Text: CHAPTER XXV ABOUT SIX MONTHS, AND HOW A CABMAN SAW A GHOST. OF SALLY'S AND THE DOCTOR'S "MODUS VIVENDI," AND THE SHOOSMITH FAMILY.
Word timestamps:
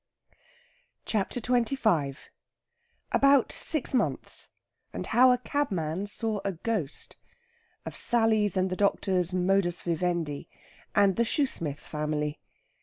CHAPTER 1.05 1.39
XXV 1.39 2.17
ABOUT 3.11 3.51
SIX 3.51 3.93
MONTHS, 3.93 4.49
AND 4.93 5.05
HOW 5.05 5.31
A 5.31 5.37
CABMAN 5.37 6.07
SAW 6.07 6.39
A 6.43 6.53
GHOST. 6.53 7.17
OF 7.85 7.95
SALLY'S 7.95 8.57
AND 8.57 8.71
THE 8.71 8.75
DOCTOR'S 8.75 9.31
"MODUS 9.35 9.83
VIVENDI," 9.83 10.49
AND 10.95 11.17
THE 11.17 11.23
SHOOSMITH 11.25 11.79
FAMILY. 11.79 12.39